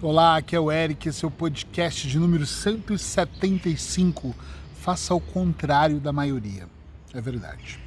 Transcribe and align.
Olá, 0.00 0.36
aqui 0.36 0.54
é 0.54 0.60
o 0.60 0.70
Eric, 0.70 1.08
esse 1.08 1.24
é 1.24 1.28
o 1.28 1.30
podcast 1.30 2.06
de 2.06 2.20
número 2.20 2.46
175. 2.46 4.32
Faça 4.80 5.12
o 5.12 5.20
contrário 5.20 5.98
da 5.98 6.12
maioria. 6.12 6.68
É 7.12 7.20
verdade. 7.20 7.80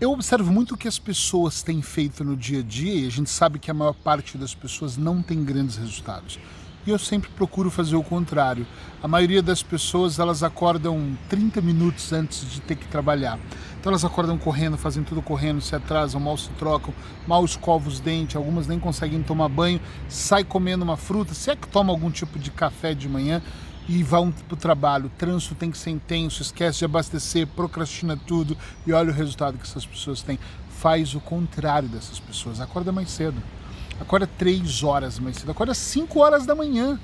Eu 0.00 0.10
observo 0.10 0.52
muito 0.52 0.74
o 0.74 0.76
que 0.76 0.88
as 0.88 0.98
pessoas 0.98 1.62
têm 1.62 1.80
feito 1.82 2.24
no 2.24 2.36
dia 2.36 2.58
a 2.58 2.62
dia 2.64 2.92
e 2.94 3.06
a 3.06 3.10
gente 3.10 3.30
sabe 3.30 3.60
que 3.60 3.70
a 3.70 3.74
maior 3.74 3.94
parte 3.94 4.36
das 4.36 4.56
pessoas 4.56 4.96
não 4.96 5.22
tem 5.22 5.44
grandes 5.44 5.76
resultados. 5.76 6.36
E 6.84 6.90
eu 6.90 6.98
sempre 6.98 7.30
procuro 7.30 7.70
fazer 7.70 7.94
o 7.94 8.02
contrário. 8.02 8.66
A 9.00 9.06
maioria 9.06 9.42
das 9.42 9.62
pessoas, 9.62 10.18
elas 10.18 10.42
acordam 10.42 11.16
30 11.28 11.60
minutos 11.60 12.12
antes 12.12 12.50
de 12.50 12.60
ter 12.60 12.74
que 12.74 12.88
trabalhar. 12.88 13.38
Então 13.80 13.90
elas 13.90 14.04
acordam 14.04 14.36
correndo, 14.36 14.76
fazem 14.76 15.04
tudo 15.04 15.22
correndo, 15.22 15.60
se 15.60 15.74
atrasam, 15.74 16.20
mal 16.20 16.36
se 16.36 16.50
trocam, 16.50 16.92
mal 17.26 17.44
escovam 17.44 17.88
os 17.88 18.00
dentes, 18.00 18.36
algumas 18.36 18.66
nem 18.66 18.78
conseguem 18.78 19.22
tomar 19.22 19.48
banho, 19.48 19.80
sai 20.08 20.42
comendo 20.42 20.84
uma 20.84 20.96
fruta, 20.96 21.32
se 21.32 21.50
é 21.50 21.56
que 21.56 21.68
toma 21.68 21.92
algum 21.92 22.10
tipo 22.10 22.38
de 22.38 22.50
café 22.50 22.92
de 22.92 23.08
manhã 23.08 23.40
e 23.88 24.02
vão 24.02 24.30
para 24.30 24.54
o 24.54 24.56
trabalho. 24.56 25.06
O 25.06 25.10
trânsito 25.10 25.54
tem 25.54 25.70
que 25.70 25.78
ser 25.78 25.90
intenso, 25.90 26.42
esquece 26.42 26.80
de 26.80 26.84
abastecer, 26.84 27.46
procrastina 27.46 28.16
tudo 28.16 28.56
e 28.86 28.92
olha 28.92 29.10
o 29.10 29.14
resultado 29.14 29.56
que 29.56 29.64
essas 29.64 29.86
pessoas 29.86 30.22
têm. 30.22 30.38
Faz 30.68 31.14
o 31.14 31.20
contrário 31.20 31.88
dessas 31.88 32.20
pessoas. 32.20 32.60
Acorda 32.60 32.92
mais 32.92 33.10
cedo. 33.10 33.42
Acorda 34.00 34.26
três 34.26 34.82
horas 34.84 35.18
mais 35.18 35.36
cedo. 35.36 35.50
Acorda 35.50 35.74
cinco 35.74 36.20
horas 36.20 36.46
da 36.46 36.54
manhã 36.54 37.00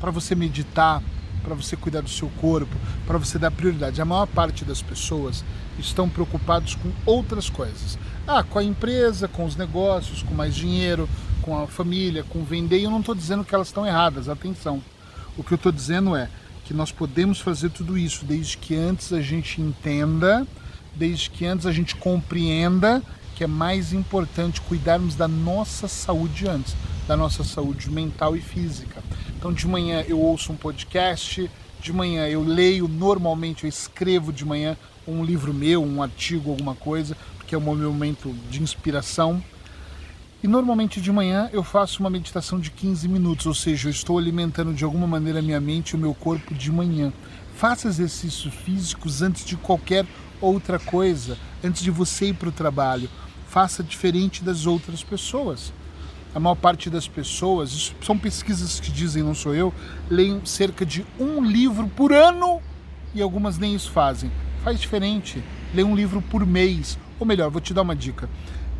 para 0.00 0.10
você 0.10 0.34
meditar, 0.34 1.02
para 1.42 1.54
você 1.54 1.76
cuidar 1.76 2.00
do 2.00 2.10
seu 2.10 2.28
corpo, 2.40 2.74
para 3.06 3.18
você 3.18 3.38
dar 3.38 3.50
prioridade. 3.50 4.00
A 4.00 4.04
maior 4.04 4.26
parte 4.26 4.64
das 4.64 4.82
pessoas 4.82 5.44
estão 5.78 6.08
preocupados 6.08 6.74
com 6.74 6.90
outras 7.04 7.48
coisas. 7.48 7.98
Ah, 8.26 8.42
com 8.42 8.58
a 8.58 8.64
empresa, 8.64 9.28
com 9.28 9.44
os 9.44 9.56
negócios, 9.56 10.22
com 10.22 10.34
mais 10.34 10.54
dinheiro, 10.54 11.08
com 11.42 11.60
a 11.60 11.66
família, 11.66 12.24
com 12.24 12.44
vender. 12.44 12.78
E 12.78 12.84
eu 12.84 12.90
não 12.90 13.00
estou 13.00 13.14
dizendo 13.14 13.44
que 13.44 13.54
elas 13.54 13.68
estão 13.68 13.86
erradas, 13.86 14.28
atenção. 14.28 14.82
O 15.36 15.42
que 15.42 15.52
eu 15.52 15.56
estou 15.56 15.72
dizendo 15.72 16.14
é 16.14 16.28
que 16.64 16.74
nós 16.74 16.92
podemos 16.92 17.40
fazer 17.40 17.70
tudo 17.70 17.98
isso 17.98 18.24
desde 18.24 18.56
que 18.56 18.76
antes 18.76 19.12
a 19.12 19.20
gente 19.20 19.60
entenda, 19.60 20.46
desde 20.94 21.30
que 21.30 21.44
antes 21.44 21.66
a 21.66 21.72
gente 21.72 21.96
compreenda 21.96 23.02
que 23.34 23.44
é 23.44 23.46
mais 23.46 23.94
importante 23.94 24.60
cuidarmos 24.60 25.16
da 25.16 25.26
nossa 25.26 25.88
saúde 25.88 26.46
antes, 26.46 26.76
da 27.08 27.16
nossa 27.16 27.42
saúde 27.42 27.90
mental 27.90 28.36
e 28.36 28.40
física. 28.40 29.02
Então 29.40 29.54
de 29.54 29.66
manhã 29.66 30.04
eu 30.06 30.20
ouço 30.20 30.52
um 30.52 30.54
podcast, 30.54 31.50
de 31.80 31.92
manhã 31.94 32.28
eu 32.28 32.42
leio, 32.42 32.86
normalmente 32.86 33.64
eu 33.64 33.70
escrevo 33.70 34.30
de 34.30 34.44
manhã 34.44 34.76
um 35.08 35.24
livro 35.24 35.54
meu, 35.54 35.82
um 35.82 36.02
artigo, 36.02 36.50
alguma 36.50 36.74
coisa, 36.74 37.16
porque 37.38 37.54
é 37.54 37.58
meu 37.58 37.90
momento 37.90 38.36
de 38.50 38.62
inspiração. 38.62 39.42
E 40.42 40.46
normalmente 40.46 41.00
de 41.00 41.10
manhã 41.10 41.48
eu 41.54 41.62
faço 41.62 42.00
uma 42.00 42.10
meditação 42.10 42.60
de 42.60 42.70
15 42.70 43.08
minutos, 43.08 43.46
ou 43.46 43.54
seja, 43.54 43.88
eu 43.88 43.90
estou 43.90 44.18
alimentando 44.18 44.74
de 44.74 44.84
alguma 44.84 45.06
maneira 45.06 45.38
a 45.38 45.42
minha 45.42 45.58
mente 45.58 45.92
e 45.92 45.96
o 45.96 45.98
meu 45.98 46.12
corpo 46.12 46.54
de 46.54 46.70
manhã. 46.70 47.10
Faça 47.56 47.88
exercícios 47.88 48.52
físicos 48.52 49.22
antes 49.22 49.42
de 49.46 49.56
qualquer 49.56 50.04
outra 50.38 50.78
coisa, 50.78 51.38
antes 51.64 51.82
de 51.82 51.90
você 51.90 52.26
ir 52.26 52.34
para 52.34 52.50
o 52.50 52.52
trabalho. 52.52 53.08
Faça 53.48 53.82
diferente 53.82 54.44
das 54.44 54.66
outras 54.66 55.02
pessoas 55.02 55.72
a 56.34 56.40
maior 56.40 56.54
parte 56.54 56.88
das 56.88 57.08
pessoas, 57.08 57.72
isso 57.72 57.94
são 58.02 58.16
pesquisas 58.16 58.78
que 58.78 58.90
dizem, 58.90 59.22
não 59.22 59.34
sou 59.34 59.54
eu, 59.54 59.74
leem 60.08 60.40
cerca 60.44 60.86
de 60.86 61.04
um 61.18 61.42
livro 61.44 61.88
por 61.88 62.12
ano 62.12 62.60
e 63.14 63.20
algumas 63.20 63.58
nem 63.58 63.74
isso 63.74 63.90
fazem. 63.90 64.30
Faz 64.62 64.80
diferente, 64.80 65.42
lê 65.74 65.82
um 65.82 65.94
livro 65.94 66.22
por 66.22 66.46
mês, 66.46 66.98
ou 67.18 67.26
melhor, 67.26 67.50
vou 67.50 67.60
te 67.60 67.74
dar 67.74 67.82
uma 67.82 67.96
dica: 67.96 68.28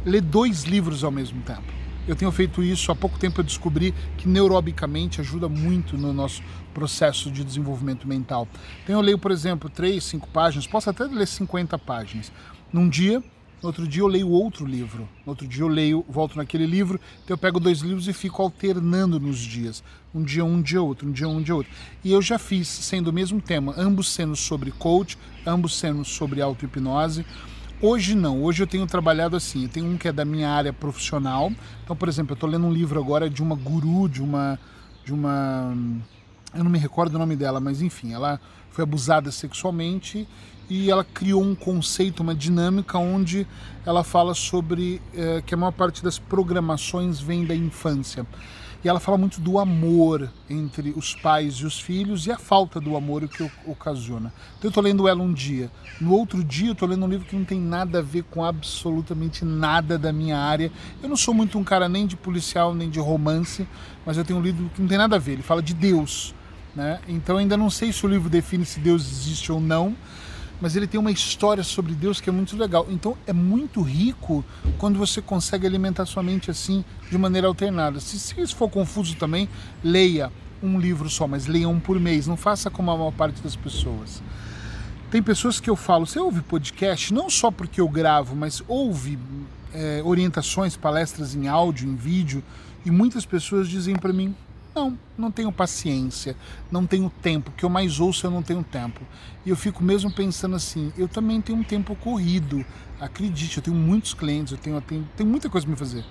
lê 0.05 0.21
dois 0.21 0.65
livros 0.65 1.03
ao 1.03 1.11
mesmo 1.11 1.43
tempo. 1.43 1.81
Eu 2.09 2.17
tenho 2.17 2.33
feito 2.33 2.63
isso 2.63 2.91
há 2.91 2.97
pouco 2.97 3.19
tempo 3.19 3.41
eu 3.41 3.45
descobri 3.45 3.95
que 4.17 4.27
neurobicamente 4.27 5.21
ajuda 5.21 5.49
muito 5.49 5.99
no 5.99 6.13
nosso 6.13 6.43
processo 6.73 7.31
de 7.31 7.45
desenvolvimento 7.45 8.09
mental. 8.09 8.49
Então 8.83 8.97
eu 8.97 9.01
leio, 9.01 9.19
por 9.19 9.31
exemplo, 9.31 9.69
três, 9.69 10.05
cinco 10.05 10.27
páginas, 10.29 10.67
posso 10.67 10.89
até 10.89 11.05
ler 11.05 11.27
50 11.27 11.79
páginas. 11.79 12.33
Num 12.73 12.89
dia, 12.89 13.23
no 13.63 13.69
outro 13.69 13.87
dia 13.87 14.03
eu 14.03 14.07
leio 14.07 14.29
outro 14.29 14.65
livro. 14.65 15.09
No 15.25 15.33
outro 15.33 15.47
dia 15.47 15.63
eu 15.63 15.69
leio, 15.69 16.05
volto 16.09 16.37
naquele 16.37 16.67
livro. 16.67 16.99
Então 17.25 17.35
eu 17.35 17.39
pego 17.39 17.61
dois 17.61 17.81
livros 17.81 18.09
e 18.09 18.13
fico 18.13 18.43
alternando 18.43 19.21
nos 19.21 19.39
dias. 19.39 19.83
Um 20.15 20.23
dia 20.23 20.45
um, 20.45 20.63
dia 20.63 20.83
outro, 20.83 21.09
um 21.09 21.13
dia 21.13 21.29
um, 21.29 21.37
um 21.37 21.43
dia 21.43 21.55
outro. 21.55 21.71
E 22.03 22.11
eu 22.11 22.23
já 22.23 22.39
fiz, 22.39 22.67
sendo 22.69 23.09
o 23.09 23.13
mesmo 23.13 23.41
tema, 23.41 23.75
ambos 23.77 24.09
sendo 24.09 24.35
sobre 24.35 24.71
coach, 24.71 25.19
ambos 25.47 25.75
sendo 25.75 26.05
sobre 26.05 26.41
auto-hipnose. 26.41 27.25
Hoje 27.83 28.15
não, 28.15 28.43
hoje 28.43 28.63
eu 28.63 28.67
tenho 28.67 28.87
trabalhado 28.87 29.37
assim, 29.37 29.63
eu 29.63 29.69
tenho 29.69 29.87
um 29.87 29.97
que 29.97 30.09
é 30.09 30.13
da 30.13 30.25
minha 30.25 30.51
área 30.51 30.73
profissional. 30.73 31.53
Então, 31.85 31.97
por 31.97 32.09
exemplo, 32.09 32.33
eu 32.33 32.35
estou 32.35 32.49
lendo 32.49 32.67
um 32.67 32.73
livro 32.73 32.99
agora 32.99 33.29
de 33.29 33.43
uma 33.43 33.55
guru, 33.55 34.09
de 34.09 34.23
uma, 34.23 34.59
de 35.05 35.13
uma 35.13 35.75
eu 36.55 36.65
não 36.65 36.71
me 36.71 36.79
recordo 36.79 37.15
o 37.15 37.19
nome 37.19 37.37
dela, 37.37 37.61
mas 37.61 37.81
enfim, 37.83 38.13
ela 38.13 38.41
foi 38.71 38.85
abusada 38.85 39.31
sexualmente 39.31 40.27
e 40.69 40.91
ela 40.91 41.03
criou 41.03 41.43
um 41.43 41.55
conceito, 41.55 42.23
uma 42.23 42.35
dinâmica 42.35 42.97
onde 42.97 43.47
ela 43.85 44.05
fala 44.05 44.35
sobre 44.35 45.03
é, 45.13 45.43
que 45.45 45.53
a 45.53 45.57
maior 45.57 45.73
parte 45.73 46.03
das 46.03 46.19
programações 46.19 47.21
vem 47.21 47.45
da 47.45 47.55
infância. 47.55 48.25
E 48.83 48.89
ela 48.89 48.99
fala 48.99 49.19
muito 49.19 49.43
do 49.43 49.59
amor 49.59 50.31
entre 50.49 50.95
os 50.97 51.15
pais 51.15 51.57
e 51.57 51.67
os 51.67 51.79
filhos 51.79 52.27
e 52.27 52.33
a 52.33 52.39
falta 52.39 52.81
do 52.81 52.97
amor 52.97 53.29
que 53.29 53.43
ocasiona. 53.67 54.33
Então 54.57 54.69
eu 54.69 54.71
estou 54.71 54.83
lendo 54.83 55.07
ela 55.07 55.23
um 55.23 55.35
dia. 55.35 55.71
No 56.01 56.15
outro 56.15 56.43
dia 56.43 56.69
eu 56.69 56.73
estou 56.73 56.89
lendo 56.89 57.05
um 57.05 57.09
livro 57.09 57.27
que 57.27 57.37
não 57.37 57.45
tem 57.45 57.61
nada 57.61 57.99
a 57.99 58.03
ver 58.03 58.23
com 58.23 58.43
absolutamente 58.43 59.45
nada 59.45 59.99
da 59.99 60.11
minha 60.15 60.39
área. 60.39 60.73
Eu 61.03 61.11
não 61.11 61.17
sou 61.17 61.35
muito 61.35 61.59
um 61.59 61.65
cara 61.65 61.91
nem 61.91 62.07
de 62.07 62.17
policial, 62.17 62.75
nem 62.75 62.89
de 62.89 62.99
romance, 62.99 63.69
mas 64.07 64.17
eu 64.17 64.25
tenho 64.25 64.39
um 64.39 64.43
livro 64.43 64.71
que 64.75 64.81
não 64.81 64.89
tem 64.89 64.97
nada 64.97 65.17
a 65.17 65.19
ver. 65.19 65.33
Ele 65.33 65.43
fala 65.43 65.63
de 65.63 65.75
Deus 65.75 66.35
né? 66.75 67.01
Então 67.09 67.37
ainda 67.37 67.57
não 67.57 67.71
sei 67.71 67.93
se 67.93 68.05
o 68.05 68.09
livro 68.09 68.29
define 68.29 68.65
se 68.65 68.81
Deus 68.81 69.03
existe 69.11 69.51
ou 69.51 69.61
não, 69.61 69.97
mas 70.61 70.77
ele 70.77 70.87
tem 70.87 71.01
uma 71.01 71.11
história 71.11 71.65
sobre 71.65 71.95
Deus 71.95 72.21
que 72.21 72.29
é 72.29 72.33
muito 72.33 72.57
legal. 72.57 72.87
Então 72.91 73.17
é 73.27 73.33
muito 73.33 73.81
rico 73.81 74.45
quando 74.79 74.99
você 74.99 75.23
consegue 75.23 75.67
alimentar 75.67 76.07
sua 76.07 76.23
mente 76.23 76.51
assim 76.51 76.85
de 77.11 77.17
maneira 77.17 77.47
alternada. 77.47 77.99
Se, 78.01 78.19
se 78.19 78.41
isso 78.41 78.55
for 78.55 78.69
confuso 78.69 79.17
também, 79.17 79.49
leia 79.83 80.31
um 80.63 80.79
livro 80.79 81.09
só, 81.09 81.27
mas 81.27 81.47
leia 81.47 81.69
um 81.69 81.81
por 81.81 81.99
mês. 81.99 82.27
Não 82.27 82.37
faça 82.37 82.71
como 82.71 82.91
a 82.91 82.97
maior 82.97 83.13
parte 83.13 83.41
das 83.43 83.57
pessoas. 83.57 84.23
Tem 85.11 85.23
pessoas 85.23 85.59
que 85.59 85.69
eu 85.69 85.75
falo, 85.75 86.07
você 86.07 86.21
ouve 86.21 86.41
podcast 86.41 87.13
não 87.13 87.29
só 87.29 87.51
porque 87.51 87.81
eu 87.81 87.89
gravo, 87.89 88.37
mas 88.37 88.63
ouve 88.69 89.19
é, 89.75 90.01
orientações, 90.05 90.77
palestras 90.77 91.35
em 91.35 91.49
áudio, 91.49 91.89
em 91.89 91.97
vídeo, 91.97 92.45
e 92.85 92.91
muitas 92.91 93.27
pessoas 93.27 93.69
dizem 93.69 93.97
para 93.97 94.13
mim, 94.13 94.35
não, 94.75 94.99
não 95.17 95.31
tenho 95.31 95.51
paciência, 95.53 96.37
não 96.71 96.87
tenho 96.87 97.11
tempo. 97.23 97.53
Que 97.57 97.65
eu 97.65 97.71
mais 97.71 98.01
ouço 98.01 98.27
eu 98.27 98.31
não 98.31 98.43
tenho 98.43 98.63
tempo. 98.63 99.01
E 99.45 99.51
eu 99.51 99.57
fico 99.57 99.83
mesmo 99.83 100.11
pensando 100.13 100.57
assim, 100.57 100.93
eu 100.97 101.09
também 101.09 101.41
tenho 101.41 101.59
um 101.59 101.65
tempo 101.65 101.95
corrido. 101.97 102.65
Acredite, 103.01 103.57
eu 103.59 103.63
tenho 103.63 103.77
muitos 103.77 104.15
clientes, 104.15 104.53
eu 104.53 104.59
tenho, 104.59 104.77
eu 104.77 104.83
tenho, 104.83 105.09
tenho 105.17 105.29
muita 105.29 105.49
coisa 105.49 105.67
para 105.67 105.73
me 105.73 105.79
fazer. 105.79 106.05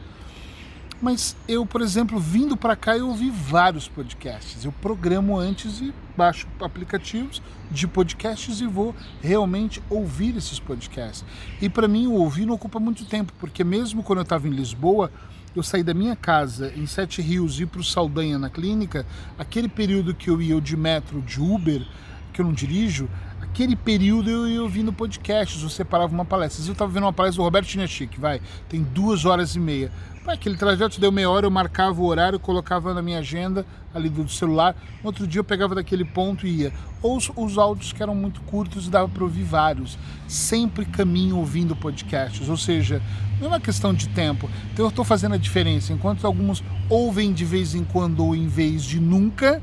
Mas 1.01 1.33
eu, 1.47 1.65
por 1.65 1.81
exemplo, 1.81 2.19
vindo 2.19 2.57
para 2.57 2.75
cá, 2.75 2.97
eu 2.97 3.07
ouvi 3.07 3.29
vários 3.29 3.87
podcasts. 3.87 4.65
Eu 4.65 4.71
programo 4.71 5.37
antes 5.37 5.79
e 5.79 5.93
baixo 6.17 6.45
aplicativos 6.59 7.41
de 7.71 7.87
podcasts 7.87 8.59
e 8.59 8.67
vou 8.67 8.93
realmente 9.21 9.81
ouvir 9.89 10.35
esses 10.35 10.59
podcasts. 10.59 11.23
E 11.61 11.69
para 11.69 11.87
mim, 11.87 12.07
o 12.07 12.13
ouvir 12.15 12.45
não 12.45 12.55
ocupa 12.55 12.81
muito 12.81 13.05
tempo, 13.05 13.31
porque 13.39 13.63
mesmo 13.63 14.03
quando 14.03 14.19
eu 14.19 14.23
estava 14.23 14.45
em 14.45 14.51
Lisboa, 14.51 15.09
eu 15.55 15.63
saí 15.63 15.83
da 15.83 15.93
minha 15.93 16.15
casa 16.15 16.71
em 16.75 16.85
Sete 16.85 17.21
Rios 17.21 17.59
e 17.59 17.63
ir 17.63 17.65
para 17.65 17.81
o 17.81 17.83
Saldanha 17.83 18.37
na 18.37 18.49
clínica, 18.49 19.05
aquele 19.37 19.67
período 19.67 20.13
que 20.13 20.29
eu 20.29 20.41
ia 20.41 20.59
de 20.61 20.77
metro, 20.77 21.21
de 21.21 21.41
Uber, 21.41 21.85
que 22.31 22.41
eu 22.41 22.45
não 22.45 22.53
dirijo, 22.53 23.09
aquele 23.51 23.75
período 23.75 24.29
eu 24.29 24.47
ia 24.47 24.61
ouvindo 24.61 24.93
podcasts, 24.93 25.61
eu 25.61 25.69
separava 25.69 26.13
uma 26.13 26.25
palestra. 26.25 26.63
Eu 26.65 26.71
estava 26.71 26.91
vendo 26.91 27.03
uma 27.03 27.13
palestra 27.13 27.41
do 27.41 27.43
Roberto 27.43 27.67
Chinachic, 27.67 28.19
vai, 28.19 28.41
tem 28.67 28.83
duas 28.83 29.25
horas 29.25 29.55
e 29.55 29.59
meia. 29.59 29.91
Aquele 30.27 30.55
trajeto 30.55 30.99
deu 30.99 31.11
meia 31.11 31.27
hora, 31.27 31.47
eu 31.47 31.51
marcava 31.51 31.99
o 31.99 32.05
horário, 32.05 32.39
colocava 32.39 32.93
na 32.93 33.01
minha 33.01 33.17
agenda 33.17 33.65
ali 33.95 34.09
do 34.09 34.29
celular. 34.29 34.75
Outro 35.03 35.25
dia 35.25 35.39
eu 35.39 35.43
pegava 35.43 35.73
daquele 35.73 36.05
ponto 36.05 36.45
e 36.45 36.61
ia. 36.61 36.73
Ou 37.01 37.17
os, 37.17 37.31
os 37.35 37.57
áudios 37.57 37.91
que 37.91 38.03
eram 38.03 38.13
muito 38.13 38.39
curtos, 38.41 38.87
dava 38.87 39.07
para 39.09 39.23
ouvir 39.23 39.43
vários. 39.43 39.97
Sempre 40.27 40.85
caminho 40.85 41.37
ouvindo 41.37 41.75
podcasts, 41.75 42.47
ou 42.47 42.57
seja, 42.57 43.01
não 43.39 43.47
é 43.47 43.49
uma 43.49 43.59
questão 43.59 43.91
de 43.91 44.07
tempo. 44.09 44.47
Então 44.71 44.85
eu 44.85 44.89
estou 44.89 45.03
fazendo 45.03 45.33
a 45.33 45.37
diferença. 45.37 45.91
Enquanto 45.91 46.27
alguns 46.27 46.63
ouvem 46.87 47.33
de 47.33 47.45
vez 47.45 47.73
em 47.73 47.83
quando 47.83 48.23
ou 48.23 48.35
em 48.35 48.47
vez 48.47 48.83
de 48.83 48.99
nunca, 48.99 49.59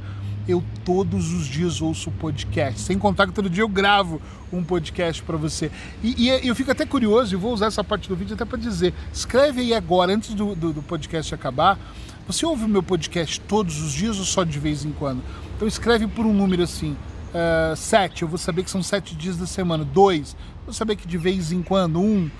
eu 0.48 0.62
todos 0.84 1.32
os 1.32 1.46
dias 1.46 1.80
ouço 1.80 2.10
podcast. 2.12 2.80
Sem 2.80 2.98
contar 2.98 3.26
que 3.26 3.32
todo 3.32 3.50
dia 3.50 3.62
eu 3.62 3.68
gravo 3.68 4.20
um 4.52 4.62
podcast 4.62 5.22
para 5.22 5.36
você. 5.36 5.70
E, 6.02 6.28
e, 6.28 6.48
eu 6.48 6.54
fico 6.54 6.70
até 6.70 6.86
curioso, 6.86 7.34
e 7.34 7.36
vou 7.36 7.52
usar 7.52 7.66
essa 7.66 7.82
parte 7.82 8.08
do 8.08 8.16
vídeo 8.16 8.34
até 8.34 8.44
para 8.44 8.58
dizer: 8.58 8.94
escreve 9.12 9.60
aí 9.60 9.74
agora, 9.74 10.12
antes 10.12 10.34
do, 10.34 10.54
do, 10.54 10.72
do, 10.72 10.82
podcast 10.82 11.34
acabar. 11.34 11.78
Você 12.26 12.44
ouve 12.44 12.64
o 12.64 12.68
meu 12.68 12.82
podcast 12.82 13.40
todos 13.42 13.80
os 13.80 13.92
dias 13.92 14.18
ou 14.18 14.24
só 14.24 14.42
de 14.42 14.58
vez 14.58 14.84
em 14.84 14.90
quando? 14.90 15.22
Então 15.54 15.68
escreve 15.68 16.08
por 16.08 16.26
um 16.26 16.32
número 16.32 16.62
assim. 16.62 16.96
Uh, 17.28 17.76
sete, 17.76 18.22
eu 18.22 18.28
vou 18.28 18.38
saber 18.38 18.64
que 18.64 18.70
são 18.70 18.82
sete 18.82 19.14
dias 19.14 19.36
da 19.36 19.46
semana. 19.46 19.84
Dois, 19.84 20.36
vou 20.64 20.74
saber 20.74 20.96
que 20.96 21.06
de 21.06 21.18
vez 21.18 21.52
em 21.52 21.62
quando. 21.62 22.00
Um, 22.00 22.30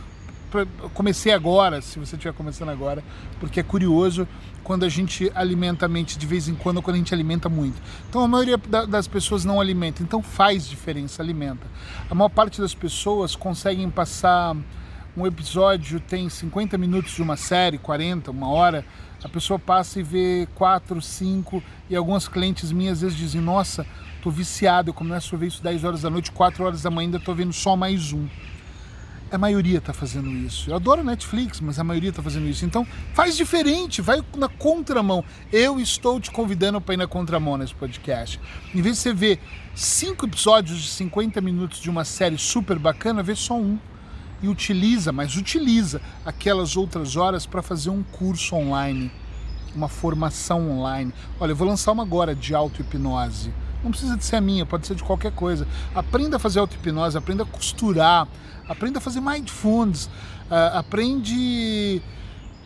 comecei 0.94 1.32
agora, 1.32 1.80
se 1.82 1.98
você 1.98 2.16
estiver 2.16 2.32
começando 2.32 2.68
agora, 2.68 3.02
porque 3.40 3.60
é 3.60 3.62
curioso 3.62 4.26
quando 4.62 4.84
a 4.84 4.88
gente 4.88 5.30
alimenta 5.34 5.86
a 5.86 5.88
mente 5.88 6.18
de 6.18 6.26
vez 6.26 6.48
em 6.48 6.54
quando 6.54 6.82
quando 6.82 6.96
a 6.96 6.98
gente 6.98 7.14
alimenta 7.14 7.48
muito. 7.48 7.80
Então 8.08 8.22
a 8.22 8.28
maioria 8.28 8.58
das 8.88 9.06
pessoas 9.06 9.44
não 9.44 9.60
alimenta, 9.60 10.02
então 10.02 10.22
faz 10.22 10.68
diferença, 10.68 11.22
alimenta. 11.22 11.66
A 12.10 12.14
maior 12.14 12.28
parte 12.28 12.60
das 12.60 12.74
pessoas 12.74 13.36
conseguem 13.36 13.88
passar 13.90 14.56
um 15.16 15.26
episódio 15.26 15.98
tem 15.98 16.28
50 16.28 16.76
minutos 16.76 17.14
de 17.14 17.22
uma 17.22 17.36
série, 17.36 17.78
40, 17.78 18.30
uma 18.30 18.50
hora, 18.50 18.84
a 19.24 19.28
pessoa 19.28 19.58
passa 19.58 19.98
e 19.98 20.02
vê 20.02 20.46
4, 20.54 21.00
5 21.00 21.62
e 21.88 21.96
algumas 21.96 22.28
clientes 22.28 22.70
minhas 22.70 22.98
às 22.98 23.02
vezes 23.02 23.16
dizem, 23.16 23.40
nossa, 23.40 23.86
tô 24.22 24.30
viciado, 24.30 24.90
eu 24.90 24.94
começo 24.94 25.34
a 25.34 25.38
ver 25.38 25.46
isso 25.46 25.62
10 25.62 25.84
horas 25.84 26.02
da 26.02 26.10
noite, 26.10 26.30
4 26.32 26.62
horas 26.64 26.82
da 26.82 26.90
manhã 26.90 27.06
ainda 27.06 27.20
tô 27.20 27.34
vendo 27.34 27.52
só 27.52 27.74
mais 27.74 28.12
um 28.12 28.26
a 29.30 29.36
maioria 29.36 29.78
está 29.78 29.92
fazendo 29.92 30.30
isso. 30.30 30.70
Eu 30.70 30.76
adoro 30.76 31.02
Netflix, 31.02 31.60
mas 31.60 31.78
a 31.78 31.84
maioria 31.84 32.10
está 32.10 32.22
fazendo 32.22 32.46
isso. 32.46 32.64
Então, 32.64 32.86
faz 33.12 33.36
diferente, 33.36 34.00
vai 34.00 34.22
na 34.36 34.48
contramão. 34.48 35.24
Eu 35.52 35.80
estou 35.80 36.20
te 36.20 36.30
convidando 36.30 36.80
para 36.80 36.94
ir 36.94 36.98
na 36.98 37.06
contramão 37.06 37.56
nesse 37.56 37.74
podcast. 37.74 38.40
Em 38.74 38.80
vez 38.80 38.96
de 38.96 39.02
você 39.02 39.12
ver 39.12 39.40
cinco 39.74 40.26
episódios 40.26 40.80
de 40.80 40.88
50 40.88 41.40
minutos 41.40 41.80
de 41.80 41.90
uma 41.90 42.04
série 42.04 42.38
super 42.38 42.78
bacana, 42.78 43.22
vê 43.22 43.34
só 43.34 43.54
um. 43.58 43.78
E 44.42 44.48
utiliza, 44.48 45.12
mas 45.12 45.34
utiliza 45.34 46.00
aquelas 46.24 46.76
outras 46.76 47.16
horas 47.16 47.46
para 47.46 47.62
fazer 47.62 47.88
um 47.88 48.02
curso 48.02 48.54
online, 48.54 49.10
uma 49.74 49.88
formação 49.88 50.70
online. 50.70 51.12
Olha, 51.40 51.52
eu 51.52 51.56
vou 51.56 51.66
lançar 51.66 51.92
uma 51.92 52.02
agora 52.02 52.34
de 52.34 52.54
auto-hipnose. 52.54 53.50
Não 53.82 53.90
precisa 53.90 54.16
de 54.16 54.24
ser 54.24 54.36
a 54.36 54.40
minha, 54.40 54.66
pode 54.66 54.86
ser 54.86 54.94
de 54.94 55.02
qualquer 55.02 55.32
coisa. 55.32 55.66
Aprenda 55.94 56.36
a 56.36 56.38
fazer 56.38 56.58
auto-hipnose, 56.58 57.16
aprenda 57.16 57.42
a 57.42 57.46
costurar, 57.46 58.26
aprenda 58.68 58.98
a 58.98 59.00
fazer 59.00 59.20
mindfulness, 59.20 60.06
uh, 60.50 60.78
aprende 60.78 62.02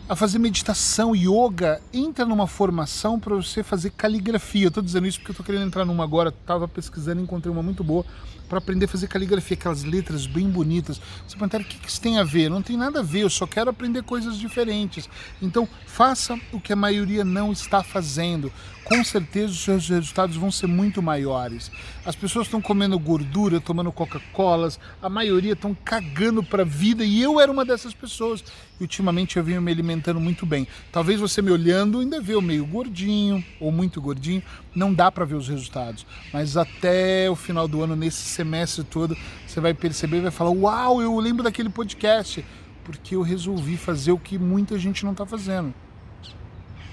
a 0.09 0.15
fazer 0.15 0.39
meditação, 0.39 1.15
yoga, 1.15 1.81
entra 1.93 2.25
numa 2.25 2.47
formação 2.47 3.19
para 3.19 3.35
você 3.35 3.63
fazer 3.63 3.91
caligrafia. 3.91 4.65
Eu 4.65 4.67
estou 4.69 4.83
dizendo 4.83 5.07
isso 5.07 5.19
porque 5.19 5.31
eu 5.31 5.33
estou 5.33 5.45
querendo 5.45 5.65
entrar 5.65 5.85
numa 5.85 6.03
agora, 6.03 6.29
estava 6.29 6.67
pesquisando 6.67 7.21
e 7.21 7.23
encontrei 7.23 7.51
uma 7.51 7.63
muito 7.63 7.83
boa 7.83 8.05
para 8.51 8.57
aprender 8.57 8.83
a 8.83 8.87
fazer 8.89 9.07
caligrafia, 9.07 9.55
aquelas 9.55 9.85
letras 9.85 10.27
bem 10.27 10.49
bonitas. 10.49 10.99
Você 11.25 11.37
perguntar 11.37 11.61
o 11.61 11.63
que, 11.63 11.77
que 11.77 11.87
isso 11.87 12.01
tem 12.01 12.19
a 12.19 12.23
ver? 12.25 12.49
Não 12.49 12.61
tem 12.61 12.75
nada 12.75 12.99
a 12.99 13.01
ver, 13.01 13.21
eu 13.21 13.29
só 13.29 13.47
quero 13.47 13.69
aprender 13.69 14.03
coisas 14.03 14.37
diferentes. 14.37 15.09
Então, 15.41 15.65
faça 15.85 16.37
o 16.51 16.59
que 16.59 16.73
a 16.73 16.75
maioria 16.75 17.23
não 17.23 17.53
está 17.53 17.81
fazendo. 17.81 18.51
Com 18.83 19.05
certeza 19.05 19.53
os 19.53 19.63
seus 19.63 19.87
resultados 19.87 20.35
vão 20.35 20.51
ser 20.51 20.67
muito 20.67 21.01
maiores. 21.01 21.71
As 22.05 22.13
pessoas 22.13 22.47
estão 22.47 22.61
comendo 22.61 22.99
gordura, 22.99 23.61
tomando 23.61 23.89
Coca-Colas, 23.89 24.77
a 25.01 25.07
maioria 25.07 25.53
estão 25.53 25.73
cagando 25.73 26.43
para 26.43 26.63
a 26.63 26.65
vida 26.65 27.05
e 27.05 27.21
eu 27.21 27.39
era 27.39 27.49
uma 27.49 27.63
dessas 27.63 27.93
pessoas. 27.93 28.43
E 28.77 28.83
ultimamente 28.83 29.37
eu 29.37 29.43
venho 29.45 29.61
me 29.61 29.71
alimentando 29.71 29.90
muito 30.19 30.45
bem. 30.45 30.67
Talvez 30.91 31.19
você 31.19 31.41
me 31.41 31.51
olhando 31.51 31.99
ainda 31.99 32.21
vê 32.21 32.35
o 32.35 32.41
meio 32.41 32.65
gordinho 32.65 33.43
ou 33.59 33.71
muito 33.71 34.01
gordinho, 34.01 34.41
não 34.75 34.93
dá 34.93 35.11
para 35.11 35.25
ver 35.25 35.35
os 35.35 35.47
resultados. 35.47 36.05
Mas 36.31 36.57
até 36.57 37.29
o 37.29 37.35
final 37.35 37.67
do 37.67 37.83
ano, 37.83 37.95
nesse 37.95 38.23
semestre 38.23 38.83
todo, 38.83 39.17
você 39.45 39.59
vai 39.59 39.73
perceber 39.73 40.17
e 40.17 40.21
vai 40.21 40.31
falar: 40.31 40.51
Uau, 40.51 41.01
eu 41.01 41.17
lembro 41.19 41.43
daquele 41.43 41.69
podcast, 41.69 42.45
porque 42.83 43.15
eu 43.15 43.21
resolvi 43.21 43.77
fazer 43.77 44.11
o 44.11 44.19
que 44.19 44.37
muita 44.37 44.77
gente 44.77 45.03
não 45.03 45.11
está 45.11 45.25
fazendo. 45.25 45.73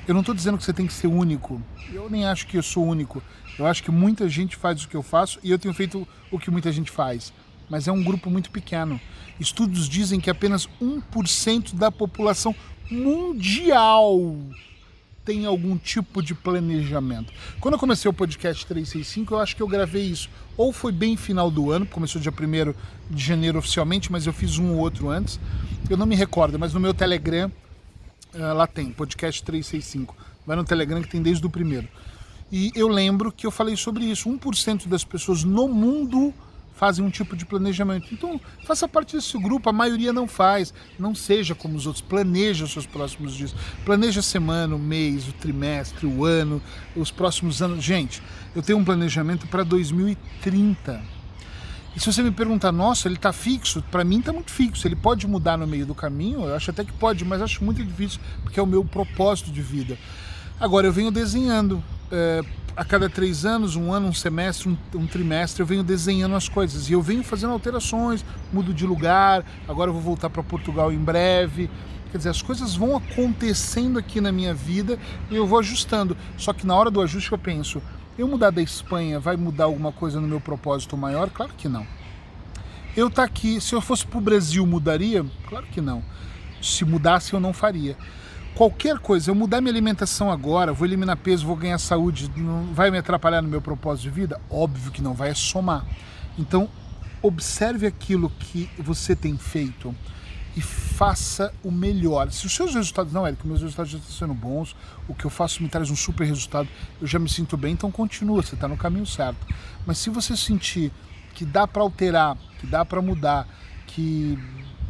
Eu 0.07 0.15
não 0.15 0.21
estou 0.21 0.35
dizendo 0.35 0.57
que 0.57 0.65
você 0.65 0.73
tem 0.73 0.87
que 0.87 0.93
ser 0.95 1.07
único. 1.07 1.63
Eu 1.93 2.09
nem 2.09 2.25
acho 2.25 2.47
que 2.47 2.57
eu 2.57 2.63
sou 2.63 2.87
único. 2.87 3.23
Eu 3.59 3.67
acho 3.67 3.83
que 3.83 3.91
muita 3.91 4.27
gente 4.27 4.57
faz 4.57 4.83
o 4.83 4.89
que 4.89 4.97
eu 4.97 5.03
faço 5.03 5.39
e 5.43 5.51
eu 5.51 5.59
tenho 5.59 5.75
feito 5.75 6.09
o 6.31 6.39
que 6.39 6.51
muita 6.51 6.73
gente 6.73 6.91
faz. 6.91 7.31
Mas 7.69 7.87
é 7.87 7.93
um 7.93 8.03
grupo 8.03 8.31
muito 8.31 8.51
pequeno. 8.51 8.99
Estudos 9.39 9.87
dizem 9.87 10.19
que 10.19 10.31
apenas 10.31 10.67
1% 10.81 11.75
da 11.75 11.93
população 11.93 12.55
mundial 12.91 14.37
tem 15.29 15.45
algum 15.45 15.77
tipo 15.77 16.23
de 16.23 16.35
planejamento. 16.35 17.31
Quando 17.61 17.75
eu 17.75 17.79
comecei 17.79 18.11
o 18.11 18.15
podcast 18.15 18.65
365, 18.65 19.35
eu 19.35 19.39
acho 19.39 19.55
que 19.55 19.63
eu 19.63 19.69
gravei 19.69 20.05
isso. 20.05 20.31
Ou 20.57 20.73
foi 20.73 20.91
bem 20.91 21.19
final 21.19 21.51
do 21.51 21.71
ano, 21.71 21.85
começou 21.85 22.19
dia 22.19 22.33
1 22.33 22.75
de 23.15 23.23
janeiro 23.23 23.59
oficialmente, 23.59 24.11
mas 24.11 24.27
eu 24.27 24.33
fiz 24.33 24.57
um 24.57 24.73
ou 24.73 24.79
outro 24.79 25.11
antes. 25.11 25.39
Eu 25.91 25.99
não 25.99 26.07
me 26.07 26.17
recordo, 26.17 26.59
mas 26.59 26.73
no 26.73 26.81
meu 26.81 26.95
Telegram 26.95 27.53
uh, 28.35 28.55
lá 28.55 28.67
tem, 28.67 28.91
podcast 28.91 29.43
365. 29.43 30.17
Vai 30.47 30.57
no 30.57 30.65
Telegram 30.65 31.03
que 31.03 31.09
tem 31.09 31.21
desde 31.21 31.45
o 31.47 31.51
primeiro. 31.51 31.87
E 32.51 32.73
eu 32.75 32.89
lembro 32.89 33.31
que 33.31 33.47
eu 33.47 33.51
falei 33.51 33.77
sobre 33.77 34.07
isso. 34.07 34.31
1% 34.31 34.89
das 34.89 35.05
pessoas 35.05 35.45
no 35.45 35.69
mundo 35.69 36.33
fazem 36.79 37.05
um 37.05 37.11
tipo 37.11 37.37
de 37.37 37.45
planejamento. 37.45 38.15
Então, 38.15 38.41
faça 38.65 38.87
parte 38.87 39.17
desse 39.17 39.37
grupo, 39.37 39.69
a 39.69 39.73
maioria 39.73 40.13
não 40.13 40.29
faz. 40.29 40.73
Não 40.97 41.13
seja 41.13 41.53
como 41.55 41.77
os 41.77 41.87
outros, 41.87 42.01
planeja 42.01 42.65
os 42.65 42.73
seus 42.73 42.87
próximos 42.87 43.35
dias. 43.35 43.55
Planeja 43.85 44.21
a 44.21 44.23
semana, 44.23 44.77
o 44.77 44.79
mês, 44.79 45.27
o 45.29 45.33
trimestre, 45.33 46.07
o 46.07 46.25
ano, 46.25 46.63
os 46.95 47.11
próximos 47.11 47.61
anos. 47.61 47.85
Gente, 47.85 48.23
eu 48.55 48.63
tenho 48.63 48.79
um 48.79 48.85
planejamento 48.85 49.49
para 49.49 49.65
2030. 49.65 51.03
E 51.97 52.01
se 52.01 52.07
você 52.07 52.23
me 52.23 52.31
perguntar, 52.31 52.71
nossa, 52.71 53.09
ele 53.09 53.17
está 53.17 53.33
fixo? 53.33 53.83
Para 53.91 54.05
mim 54.05 54.21
está 54.21 54.33
muito 54.33 54.53
fixo. 54.53 54.87
Ele 54.87 54.95
pode 54.95 55.27
mudar 55.27 55.59
no 55.59 55.67
meio 55.67 55.85
do 55.85 55.97
caminho? 55.97 56.45
Eu 56.45 56.55
acho 56.55 56.71
até 56.71 56.85
que 56.85 56.93
pode, 56.93 57.25
mas 57.25 57.43
acho 57.43 57.65
muito 57.65 57.85
difícil, 57.85 58.21
porque 58.45 58.61
é 58.61 58.63
o 58.63 58.67
meu 58.67 58.85
propósito 58.85 59.51
de 59.51 59.61
vida. 59.61 59.99
Agora, 60.61 60.87
eu 60.87 60.93
venho 60.93 61.11
desenhando. 61.11 61.83
É, 62.13 62.41
a 62.79 62.85
cada 62.85 63.11
três 63.11 63.45
anos, 63.45 63.75
um 63.75 63.93
ano, 63.93 64.07
um 64.07 64.13
semestre, 64.13 64.69
um, 64.69 64.79
um, 64.97 65.05
trimestre, 65.05 65.61
eu 65.61 65.67
venho 65.67 65.83
desenhando 65.83 66.37
as 66.37 66.49
coisas 66.49 66.89
e 66.89 66.93
eu 66.93 67.03
venho 67.03 67.25
fazendo 67.25 67.53
alterações, 67.53 68.25
mudo 68.53 68.73
de 68.73 68.87
lugar. 68.87 69.45
Agora 69.67 69.91
eu 69.91 69.93
vou 69.93 70.01
voltar 70.01 70.31
para 70.31 70.45
Portugal 70.45 70.93
em 70.93 70.99
breve. 70.99 71.69
Quer 72.13 72.19
dizer, 72.19 72.29
as 72.29 72.41
coisas 72.41 72.77
vão 72.77 72.97
acontecendo 72.97 73.99
aqui 73.99 74.21
na 74.21 74.31
minha 74.31 74.55
vida 74.55 74.97
e 75.29 75.35
eu 75.35 75.45
vou 75.45 75.59
ajustando. 75.59 76.17
Só 76.37 76.53
que 76.53 76.65
na 76.65 76.77
hora 76.77 76.89
do 76.89 77.01
ajuste 77.01 77.33
eu 77.33 77.39
penso, 77.39 77.83
eu 78.17 78.29
mudar 78.29 78.51
da 78.51 78.63
Espanha 78.63 79.19
vai 79.19 79.37
mudar 79.37 79.65
alguma 79.65 79.91
coisa 79.91 80.21
no 80.21 80.29
meu 80.29 80.41
propósito 80.41 80.97
maior? 80.97 81.31
Claro 81.31 81.53
que 81.59 81.69
não. 81.69 81.85
Eu 82.97 83.11
tá 83.11 83.25
aqui, 83.25 83.61
se 83.61 83.75
eu 83.75 83.81
fosse 83.81 84.07
para 84.07 84.19
o 84.19 84.21
Brasil, 84.21 84.65
mudaria? 84.65 85.27
Claro 85.49 85.67
que 85.67 85.81
não. 85.81 86.01
Se 86.63 86.85
mudasse, 86.85 87.35
eu 87.35 87.41
não 87.41 87.53
faria 87.53 87.97
qualquer 88.59 88.99
coisa, 88.99 89.31
eu 89.31 89.37
mudar 89.37 89.61
minha 89.61 89.73
alimentação 89.73 90.33
agora, 90.33 90.73
vou 90.73 90.85
eliminar 90.85 91.17
peso, 91.17 91.47
vou 91.47 91.55
ganhar 91.55 91.79
saúde, 91.79 92.29
não 92.37 92.75
vai 92.75 92.91
me 92.91 92.99
atrapalhar 92.99 93.41
no 93.41 93.49
meu 93.49 93.63
propósito 93.63 94.03
de 94.03 94.11
vida? 94.11 94.41
Óbvio 94.51 94.91
que 94.91 95.01
não, 95.01 95.15
vai 95.15 95.33
somar. 95.33 95.87
Então, 96.37 96.69
observe 97.23 97.87
aquilo 97.87 98.29
que 98.31 98.69
você 98.77 99.15
tem 99.15 99.39
feito 99.39 99.95
e 100.57 100.61
faça 100.61 101.55
o 101.63 101.71
melhor. 101.71 102.33
Se 102.33 102.47
os 102.47 102.53
seus 102.53 102.75
resultados, 102.75 103.13
não, 103.13 103.25
Eric, 103.25 103.47
meus 103.47 103.63
resultados 103.63 103.93
já 103.93 103.99
estão 103.99 104.13
sendo 104.13 104.35
bons, 104.35 104.75
o 105.07 105.15
que 105.15 105.25
eu 105.25 105.31
faço 105.31 105.63
me 105.63 105.69
traz 105.69 105.89
um 105.89 105.95
super 105.95 106.27
resultado, 106.27 106.69
eu 107.01 107.07
já 107.07 107.21
me 107.21 107.29
sinto 107.29 107.57
bem, 107.57 107.75
então 107.75 107.93
continua, 107.93 108.43
você 108.43 108.57
está 108.57 108.67
no 108.67 108.77
caminho 108.77 109.07
certo. 109.07 109.47
Mas 109.87 109.99
se 109.99 110.11
você 110.11 110.37
sentir 110.37 110.91
que 111.33 111.45
dá 111.45 111.69
para 111.69 111.81
alterar, 111.81 112.37
que 112.59 112.67
dá 112.67 112.85
para 112.85 113.01
mudar, 113.01 113.47
que 113.87 114.37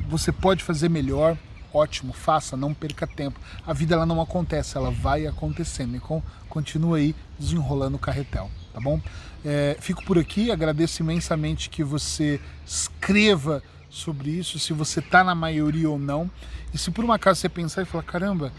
você 0.08 0.32
pode 0.32 0.64
fazer 0.64 0.88
melhor, 0.88 1.36
ótimo, 1.72 2.12
faça, 2.12 2.56
não 2.56 2.72
perca 2.72 3.06
tempo. 3.06 3.38
A 3.66 3.72
vida 3.72 3.94
ela 3.94 4.06
não 4.06 4.20
acontece, 4.20 4.76
ela 4.76 4.90
vai 4.90 5.26
acontecendo. 5.26 5.96
Então, 5.96 6.22
continua 6.48 6.98
aí 6.98 7.14
desenrolando 7.38 7.96
o 7.96 8.00
carretel, 8.00 8.50
tá 8.72 8.80
bom? 8.80 9.00
É, 9.44 9.76
fico 9.80 10.04
por 10.04 10.18
aqui, 10.18 10.50
agradeço 10.50 11.02
imensamente 11.02 11.70
que 11.70 11.84
você 11.84 12.40
escreva 12.66 13.62
sobre 13.88 14.30
isso, 14.30 14.58
se 14.58 14.72
você 14.72 15.00
tá 15.00 15.22
na 15.22 15.34
maioria 15.34 15.88
ou 15.88 15.98
não. 15.98 16.30
E 16.72 16.78
se 16.78 16.90
por 16.90 17.04
um 17.04 17.12
acaso 17.12 17.40
você 17.40 17.48
pensar 17.48 17.82
e 17.82 17.84
falar, 17.84 18.04
caramba, 18.04 18.52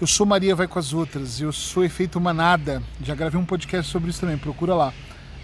eu 0.00 0.06
sou 0.06 0.26
Maria 0.26 0.54
Vai 0.54 0.66
com 0.66 0.78
as 0.78 0.92
Outras, 0.92 1.40
eu 1.40 1.52
sou 1.52 1.84
Efeito 1.84 2.20
Manada, 2.20 2.82
já 3.02 3.14
gravei 3.14 3.40
um 3.40 3.44
podcast 3.44 3.90
sobre 3.90 4.10
isso 4.10 4.20
também, 4.20 4.38
procura 4.38 4.74
lá. 4.74 4.92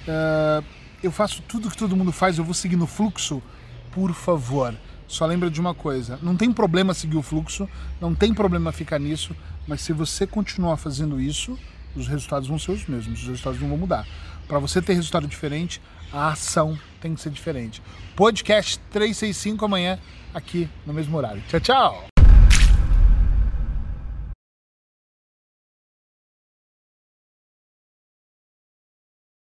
Uh, 0.07 0.65
eu 1.03 1.11
faço 1.11 1.43
tudo 1.43 1.71
que 1.71 1.77
todo 1.77 1.97
mundo 1.97 2.13
faz, 2.13 2.39
eu 2.39 2.45
vou 2.45 2.55
seguir 2.55 2.77
no 2.77 2.87
fluxo, 2.87 3.43
por 3.91 4.13
favor 4.15 4.75
só 5.12 5.26
lembra 5.26 5.50
de 5.50 5.61
uma 5.61 5.75
coisa: 5.75 6.19
não 6.23 6.35
tem 6.37 6.50
problema 6.50 6.95
seguir 6.95 7.19
o 7.19 7.23
fluxo, 7.23 7.69
não 8.00 8.14
tem 8.14 8.33
problema 8.33 8.73
ficar 8.73 8.99
nisso, 8.99 9.37
mas 9.69 9.83
se 9.83 9.92
você 9.92 10.26
continuar 10.26 10.78
fazendo 10.78 11.21
isso, 11.21 11.59
os 11.95 12.09
resultados 12.09 12.49
vão 12.49 12.59
ser 12.59 12.73
os 12.73 12.87
mesmos, 12.87 13.21
os 13.21 13.28
resultados 13.28 13.61
não 13.61 13.69
vão 13.69 13.76
mudar. 13.76 14.07
Para 14.49 14.59
você 14.59 14.81
ter 14.81 14.95
resultado 14.95 15.26
diferente, 15.26 15.83
a 16.11 16.28
ação 16.28 16.78
tem 17.00 17.14
que 17.14 17.21
ser 17.21 17.31
diferente. 17.31 17.83
Podcast 18.16 18.78
365 18.90 19.64
amanhã, 19.64 19.99
aqui 20.33 20.69
no 20.87 20.95
mesmo 20.95 21.14
horário. 21.16 21.42
Tchau, 21.47 21.61
tchau! 21.61 22.12